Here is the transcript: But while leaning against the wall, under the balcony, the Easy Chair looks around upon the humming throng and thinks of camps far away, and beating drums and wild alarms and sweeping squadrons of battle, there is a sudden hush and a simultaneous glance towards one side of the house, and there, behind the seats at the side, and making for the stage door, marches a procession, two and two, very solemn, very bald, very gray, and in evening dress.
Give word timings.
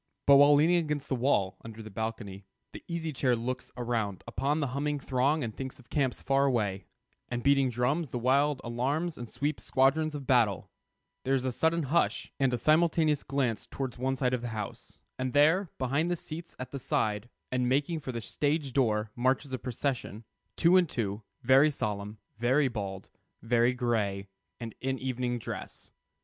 But 0.25 0.37
while 0.37 0.55
leaning 0.55 0.77
against 0.77 1.09
the 1.09 1.15
wall, 1.15 1.57
under 1.63 1.83
the 1.83 1.91
balcony, 1.91 2.47
the 2.73 2.83
Easy 2.87 3.13
Chair 3.13 3.35
looks 3.35 3.71
around 3.77 4.23
upon 4.25 4.59
the 4.59 4.69
humming 4.73 4.99
throng 4.99 5.43
and 5.43 5.55
thinks 5.55 5.77
of 5.77 5.91
camps 5.91 6.23
far 6.23 6.45
away, 6.45 6.85
and 7.29 7.43
beating 7.43 7.69
drums 7.69 8.11
and 8.11 8.23
wild 8.23 8.61
alarms 8.63 9.15
and 9.19 9.29
sweeping 9.29 9.61
squadrons 9.61 10.15
of 10.15 10.25
battle, 10.25 10.71
there 11.23 11.35
is 11.35 11.45
a 11.45 11.51
sudden 11.51 11.83
hush 11.83 12.33
and 12.39 12.51
a 12.51 12.57
simultaneous 12.57 13.21
glance 13.21 13.67
towards 13.67 13.99
one 13.99 14.15
side 14.15 14.33
of 14.33 14.41
the 14.41 14.47
house, 14.47 14.99
and 15.19 15.33
there, 15.33 15.69
behind 15.77 16.09
the 16.09 16.15
seats 16.15 16.55
at 16.57 16.71
the 16.71 16.79
side, 16.79 17.29
and 17.51 17.69
making 17.69 17.99
for 17.99 18.11
the 18.11 18.21
stage 18.21 18.73
door, 18.73 19.11
marches 19.15 19.53
a 19.53 19.59
procession, 19.59 20.23
two 20.55 20.77
and 20.77 20.89
two, 20.89 21.21
very 21.43 21.69
solemn, 21.69 22.17
very 22.39 22.67
bald, 22.67 23.07
very 23.43 23.75
gray, 23.75 24.27
and 24.59 24.73
in 24.81 24.97
evening 24.97 25.37
dress. 25.37 25.91